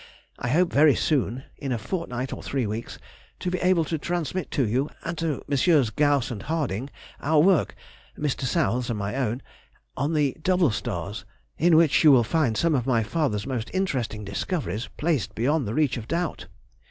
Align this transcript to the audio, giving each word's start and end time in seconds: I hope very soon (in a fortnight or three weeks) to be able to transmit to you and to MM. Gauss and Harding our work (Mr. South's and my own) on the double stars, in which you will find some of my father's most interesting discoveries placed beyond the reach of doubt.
I 0.39 0.47
hope 0.47 0.73
very 0.73 0.95
soon 0.95 1.43
(in 1.57 1.71
a 1.71 1.77
fortnight 1.77 2.33
or 2.33 2.41
three 2.41 2.65
weeks) 2.65 2.97
to 3.37 3.51
be 3.51 3.59
able 3.59 3.85
to 3.85 3.99
transmit 3.99 4.49
to 4.49 4.67
you 4.67 4.89
and 5.03 5.15
to 5.19 5.43
MM. 5.47 5.95
Gauss 5.95 6.31
and 6.31 6.41
Harding 6.41 6.89
our 7.19 7.37
work 7.39 7.75
(Mr. 8.17 8.45
South's 8.45 8.89
and 8.89 8.97
my 8.97 9.15
own) 9.15 9.43
on 9.95 10.15
the 10.15 10.35
double 10.41 10.71
stars, 10.71 11.23
in 11.59 11.77
which 11.77 12.03
you 12.03 12.11
will 12.11 12.23
find 12.23 12.57
some 12.57 12.73
of 12.73 12.87
my 12.87 13.03
father's 13.03 13.45
most 13.45 13.69
interesting 13.75 14.25
discoveries 14.25 14.89
placed 14.97 15.35
beyond 15.35 15.67
the 15.67 15.75
reach 15.75 15.97
of 15.97 16.07
doubt. 16.07 16.47